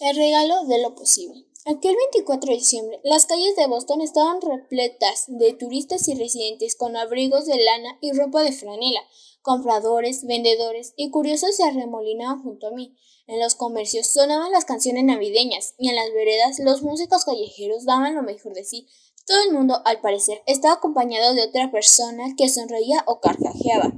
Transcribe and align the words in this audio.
El 0.00 0.16
regalo 0.16 0.64
de 0.64 0.82
lo 0.82 0.94
posible. 0.94 1.46
Aquel 1.66 1.94
24 2.12 2.50
de 2.50 2.58
diciembre, 2.58 3.00
las 3.04 3.26
calles 3.26 3.54
de 3.56 3.66
Boston 3.66 4.00
estaban 4.00 4.40
repletas 4.40 5.24
de 5.28 5.52
turistas 5.52 6.08
y 6.08 6.14
residentes 6.14 6.74
con 6.74 6.96
abrigos 6.96 7.46
de 7.46 7.56
lana 7.56 7.96
y 8.00 8.12
ropa 8.12 8.42
de 8.42 8.52
franela. 8.52 9.00
Compradores, 9.40 10.26
vendedores 10.26 10.94
y 10.96 11.10
curiosos 11.10 11.56
se 11.56 11.64
arremolinaban 11.64 12.42
junto 12.42 12.66
a 12.66 12.70
mí. 12.72 12.96
En 13.26 13.40
los 13.40 13.54
comercios 13.54 14.08
sonaban 14.08 14.52
las 14.52 14.64
canciones 14.64 15.04
navideñas 15.04 15.74
y 15.78 15.88
en 15.88 15.96
las 15.96 16.12
veredas 16.12 16.58
los 16.58 16.82
músicos 16.82 17.24
callejeros 17.24 17.84
daban 17.84 18.14
lo 18.14 18.22
mejor 18.22 18.52
de 18.52 18.64
sí. 18.64 18.88
Todo 19.26 19.42
el 19.44 19.52
mundo, 19.52 19.80
al 19.84 20.00
parecer, 20.00 20.42
estaba 20.46 20.74
acompañado 20.74 21.34
de 21.34 21.44
otra 21.44 21.70
persona 21.70 22.34
que 22.36 22.48
sonreía 22.48 23.04
o 23.06 23.20
carcajeaba. 23.20 23.92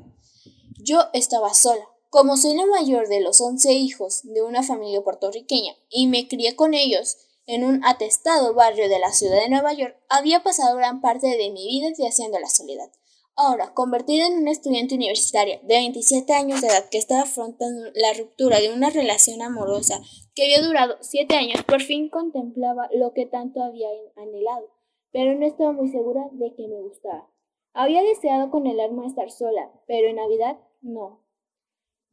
Yo 0.78 1.00
estaba 1.14 1.52
sola. 1.54 1.88
Como 2.10 2.36
soy 2.36 2.56
la 2.56 2.66
mayor 2.66 3.08
de 3.08 3.20
los 3.20 3.40
once 3.40 3.72
hijos 3.72 4.20
de 4.24 4.42
una 4.42 4.62
familia 4.62 5.02
puertorriqueña 5.02 5.74
y 5.90 6.06
me 6.06 6.28
crié 6.28 6.54
con 6.56 6.74
ellos, 6.74 7.18
en 7.46 7.64
un 7.64 7.84
atestado 7.84 8.54
barrio 8.54 8.88
de 8.88 8.98
la 8.98 9.12
ciudad 9.12 9.40
de 9.40 9.48
Nueva 9.48 9.72
York, 9.72 9.96
había 10.08 10.42
pasado 10.42 10.76
gran 10.76 11.00
parte 11.00 11.26
de 11.28 11.50
mi 11.50 11.66
vida 11.66 11.88
deseando 11.96 12.38
la 12.40 12.48
soledad. 12.48 12.90
Ahora, 13.38 13.74
convertida 13.74 14.26
en 14.26 14.38
una 14.38 14.50
estudiante 14.50 14.94
universitaria 14.94 15.60
de 15.62 15.74
27 15.74 16.32
años 16.32 16.60
de 16.62 16.68
edad 16.68 16.88
que 16.88 16.96
estaba 16.98 17.22
afrontando 17.22 17.90
la 17.94 18.14
ruptura 18.14 18.60
de 18.60 18.72
una 18.72 18.88
relación 18.88 19.42
amorosa 19.42 20.00
que 20.34 20.44
había 20.44 20.66
durado 20.66 20.96
siete 21.00 21.36
años, 21.36 21.62
por 21.64 21.82
fin 21.82 22.08
contemplaba 22.08 22.88
lo 22.94 23.12
que 23.12 23.26
tanto 23.26 23.62
había 23.62 23.88
anhelado, 24.16 24.70
pero 25.12 25.34
no 25.34 25.46
estaba 25.46 25.72
muy 25.72 25.88
segura 25.90 26.28
de 26.32 26.54
que 26.54 26.66
me 26.66 26.80
gustaba. 26.80 27.28
Había 27.74 28.02
deseado 28.02 28.50
con 28.50 28.66
el 28.66 28.80
alma 28.80 29.06
estar 29.06 29.30
sola, 29.30 29.70
pero 29.86 30.08
en 30.08 30.16
Navidad 30.16 30.58
no. 30.80 31.25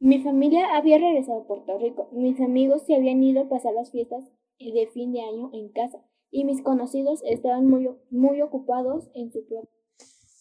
Mi 0.04 0.22
familia 0.22 0.76
había 0.76 0.98
regresado 0.98 1.38
a 1.38 1.46
Puerto 1.46 1.78
Rico, 1.78 2.10
mis 2.12 2.38
amigos 2.38 2.82
se 2.86 2.94
habían 2.94 3.22
ido 3.22 3.40
a 3.40 3.48
pasar 3.48 3.72
las 3.72 3.90
fiestas 3.90 4.22
de 4.58 4.86
fin 4.92 5.14
de 5.14 5.22
año 5.22 5.48
en 5.54 5.70
casa 5.70 6.04
y 6.30 6.44
mis 6.44 6.60
conocidos 6.60 7.22
estaban 7.24 7.66
muy, 7.66 7.88
muy 8.10 8.42
ocupados 8.42 9.08
en 9.14 9.32
su 9.32 9.46
propio. 9.46 9.70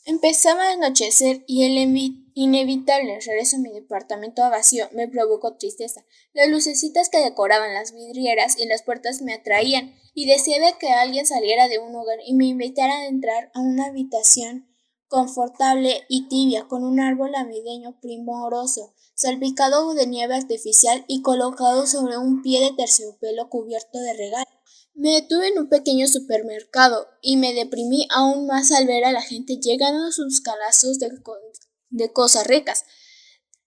Empezaba 0.05 0.67
a 0.67 0.73
anochecer 0.73 1.45
y 1.47 1.63
el 1.63 1.77
inevitable 2.33 3.21
regreso 3.25 3.55
a 3.55 3.59
mi 3.59 3.71
departamento 3.71 4.41
vacío 4.41 4.89
me 4.91 5.07
provocó 5.07 5.55
tristeza. 5.55 6.03
Las 6.33 6.49
lucecitas 6.49 7.07
que 7.07 7.19
decoraban 7.19 7.73
las 7.73 7.93
vidrieras 7.93 8.59
y 8.59 8.67
las 8.67 8.83
puertas 8.83 9.21
me 9.21 9.33
atraían 9.33 9.95
y 10.13 10.25
deseaba 10.25 10.77
que 10.77 10.89
alguien 10.89 11.25
saliera 11.25 11.69
de 11.69 11.79
un 11.79 11.95
hogar 11.95 12.19
y 12.25 12.33
me 12.33 12.47
invitara 12.47 12.97
a 12.97 13.07
entrar 13.07 13.49
a 13.53 13.61
una 13.61 13.85
habitación 13.85 14.67
confortable 15.13 16.05
y 16.09 16.27
tibia 16.27 16.67
con 16.67 16.83
un 16.83 16.99
árbol 16.99 17.29
navideño 17.33 17.99
primoroso 18.01 18.95
salpicado 19.13 19.93
de 19.93 20.07
nieve 20.07 20.33
artificial 20.33 21.05
y 21.07 21.21
colocado 21.21 21.85
sobre 21.85 22.17
un 22.17 22.41
pie 22.41 22.61
de 22.61 22.75
terciopelo 22.75 23.47
cubierto 23.47 23.99
de 23.99 24.13
regalos. 24.13 24.51
Me 24.95 25.11
detuve 25.11 25.49
en 25.49 25.59
un 25.59 25.69
pequeño 25.69 26.07
supermercado 26.07 27.09
y 27.21 27.37
me 27.37 27.53
deprimí 27.53 28.07
aún 28.09 28.47
más 28.47 28.71
al 28.71 28.87
ver 28.87 29.05
a 29.05 29.11
la 29.11 29.21
gente 29.21 29.57
llegando 29.57 30.07
a 30.07 30.11
sus 30.11 30.41
calazos 30.41 30.97
de, 30.97 31.11
de 31.91 32.11
cosas 32.11 32.47
ricas. 32.47 32.83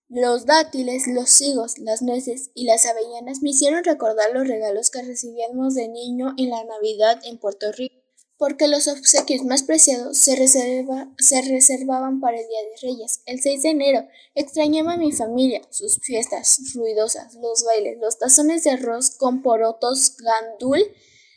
Los 0.08 0.46
dátiles, 0.46 1.06
los 1.06 1.40
higos, 1.40 1.78
las 1.78 2.02
nueces 2.02 2.50
y 2.54 2.64
las 2.64 2.86
avellanas 2.86 3.40
me 3.40 3.50
hicieron 3.50 3.84
recordar 3.84 4.32
los 4.32 4.48
regalos 4.48 4.90
que 4.90 5.02
recibíamos 5.02 5.74
de 5.76 5.86
niño 5.86 6.34
en 6.38 6.50
la 6.50 6.64
Navidad 6.64 7.20
en 7.24 7.38
Puerto 7.38 7.70
Rico 7.70 7.95
porque 8.38 8.68
los 8.68 8.86
obsequios 8.86 9.44
más 9.44 9.62
preciados 9.62 10.18
se, 10.18 10.36
se, 10.46 11.42
reservaban 11.42 12.20
para 12.20 12.38
el 12.38 12.46
Día 12.46 12.60
de 12.62 12.88
Reyes, 12.88 13.20
el 13.24 13.40
6 13.40 13.62
de 13.62 13.68
enero. 13.70 14.08
Extrañaba 14.34 14.94
a 14.94 14.98
mi 14.98 15.12
familia, 15.12 15.62
sus 15.70 15.98
fiestas 15.98 16.58
ruidosas, 16.74 17.34
los 17.36 17.64
bailes, 17.64 17.98
los 17.98 18.18
tazones 18.18 18.64
de 18.64 18.70
arroz 18.70 19.10
con 19.10 19.42
porotos 19.42 20.16
gandul, 20.18 20.80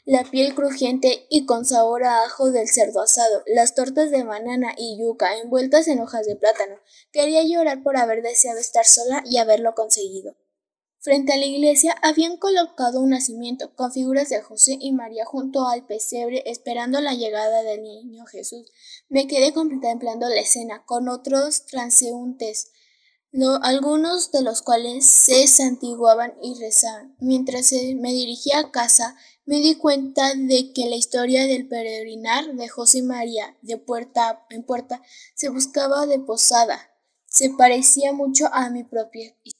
la 0.06 0.24
piel 0.24 0.56
crujiente 0.56 1.26
y 1.30 1.46
con 1.46 1.66
sabor 1.66 2.04
a 2.04 2.26
ajo 2.26 2.52
del 2.52 2.68
cerdo 2.68 3.02
asado, 3.02 3.44
las 3.46 3.76
tortas 3.76 4.12
de 4.12 4.24
banana 4.24 4.74
y 4.76 4.98
yuca 5.00 5.38
envueltas 5.38 5.88
en 5.88 6.02
hojas 6.02 6.26
de 6.26 6.36
plátano. 6.36 6.76
Quería 7.12 7.44
llorar 7.44 7.84
por 7.84 7.96
haber 7.96 8.24
deseado 8.24 8.60
estar 8.60 8.86
sola 8.86 9.24
y 9.26 9.38
haberlo 9.38 9.74
conseguido. 9.76 10.36
Frente 11.02 11.32
a 11.32 11.38
la 11.38 11.46
iglesia 11.46 11.96
habían 12.02 12.36
colocado 12.36 13.00
un 13.00 13.12
nacimiento 13.12 13.74
con 13.74 13.94
figuras 13.94 14.28
de 14.28 14.42
José 14.42 14.78
y 14.82 14.92
María 14.92 15.24
junto 15.24 15.66
al 15.66 15.86
pesebre 15.86 16.44
esperando 16.46 17.00
la 17.00 17.14
llegada 17.14 17.64
del 17.64 17.84
niño 17.84 18.26
Jesús. 18.26 18.70
Me 19.08 19.26
quedé 19.26 19.54
contemplando 19.54 20.28
la 20.28 20.42
escena 20.42 20.84
con 20.86 21.08
otros 21.08 21.66
transeúntes, 21.68 22.74
algunos 23.62 24.34
de 24.34 24.42
los 24.42 24.62
cuales 24.62 25.06
se 25.06 25.48
santiguaban 25.48 26.34
y 26.42 26.60
rezaban. 26.60 27.16
Mientras 27.22 27.72
me 27.72 28.12
dirigía 28.12 28.60
a 28.60 28.72
casa, 28.72 29.16
me 29.46 29.62
di 29.62 29.76
cuenta 29.76 30.34
de 30.36 30.74
que 30.74 30.90
la 30.90 30.98
historia 30.98 31.48
del 31.48 31.70
peregrinar 31.70 32.56
de 32.56 32.68
José 32.68 32.98
y 32.98 33.04
María 33.04 33.58
de 33.62 33.78
puerta 33.78 34.46
en 34.50 34.64
puerta 34.64 35.02
se 35.34 35.48
buscaba 35.48 36.06
de 36.08 36.20
posada. 36.20 36.92
Se 37.26 37.52
parecía 37.52 38.12
mucho 38.12 38.50
a 38.52 38.70
mi 38.70 38.84
propia 38.84 39.34
historia. 39.44 39.59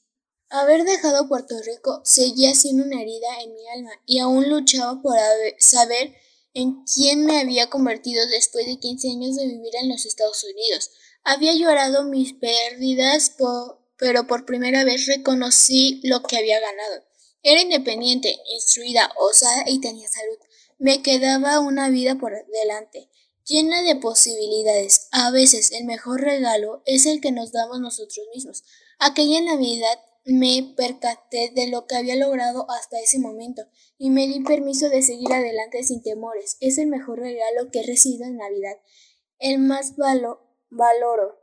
Haber 0.52 0.82
dejado 0.82 1.28
Puerto 1.28 1.54
Rico 1.64 2.00
seguía 2.04 2.52
siendo 2.56 2.82
una 2.82 3.00
herida 3.00 3.40
en 3.40 3.54
mi 3.54 3.68
alma 3.68 3.92
y 4.04 4.18
aún 4.18 4.50
luchaba 4.50 5.00
por 5.00 5.16
saber 5.60 6.12
en 6.54 6.84
quién 6.92 7.24
me 7.24 7.38
había 7.38 7.70
convertido 7.70 8.26
después 8.26 8.66
de 8.66 8.80
15 8.80 9.10
años 9.10 9.36
de 9.36 9.46
vivir 9.46 9.76
en 9.80 9.88
los 9.88 10.06
Estados 10.06 10.42
Unidos. 10.42 10.90
Había 11.22 11.54
llorado 11.54 12.02
mis 12.02 12.32
pérdidas, 12.32 13.36
pero 13.96 14.26
por 14.26 14.44
primera 14.44 14.82
vez 14.82 15.06
reconocí 15.06 16.00
lo 16.02 16.20
que 16.24 16.38
había 16.38 16.58
ganado. 16.58 17.04
Era 17.44 17.60
independiente, 17.60 18.36
instruida, 18.52 19.12
osada 19.20 19.62
y 19.68 19.80
tenía 19.80 20.08
salud. 20.08 20.36
Me 20.78 21.00
quedaba 21.00 21.60
una 21.60 21.90
vida 21.90 22.16
por 22.16 22.32
delante, 22.48 23.08
llena 23.44 23.82
de 23.82 23.94
posibilidades. 23.94 25.06
A 25.12 25.30
veces 25.30 25.70
el 25.70 25.84
mejor 25.84 26.22
regalo 26.22 26.82
es 26.86 27.06
el 27.06 27.20
que 27.20 27.30
nos 27.30 27.52
damos 27.52 27.78
nosotros 27.78 28.26
mismos. 28.34 28.64
Aquella 28.98 29.40
Navidad 29.42 30.00
me 30.24 30.74
percaté 30.76 31.50
de 31.54 31.68
lo 31.68 31.86
que 31.86 31.96
había 31.96 32.16
logrado 32.16 32.70
hasta 32.70 33.00
ese 33.00 33.18
momento 33.18 33.62
y 33.98 34.10
me 34.10 34.26
di 34.26 34.40
permiso 34.40 34.88
de 34.88 35.02
seguir 35.02 35.32
adelante 35.32 35.82
sin 35.82 36.02
temores. 36.02 36.56
Es 36.60 36.78
el 36.78 36.88
mejor 36.88 37.18
regalo 37.18 37.70
que 37.70 37.80
he 37.80 37.86
recibido 37.86 38.26
en 38.26 38.36
Navidad. 38.36 38.76
El 39.38 39.58
más 39.58 39.96
valoro 39.96 41.39